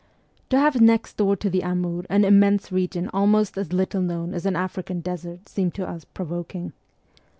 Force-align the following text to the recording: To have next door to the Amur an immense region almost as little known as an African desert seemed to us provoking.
To 0.49 0.57
have 0.57 0.81
next 0.81 1.17
door 1.17 1.35
to 1.35 1.47
the 1.47 1.61
Amur 1.63 2.05
an 2.09 2.25
immense 2.25 2.71
region 2.71 3.07
almost 3.13 3.55
as 3.55 3.71
little 3.71 4.01
known 4.01 4.33
as 4.33 4.47
an 4.47 4.55
African 4.55 4.99
desert 5.01 5.47
seemed 5.47 5.75
to 5.75 5.87
us 5.87 6.05
provoking. 6.05 6.73